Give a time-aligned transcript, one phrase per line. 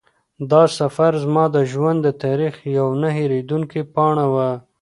[0.51, 4.49] دا سفر زما د ژوند د تاریخ یوه نه هېرېدونکې پاڼه وه.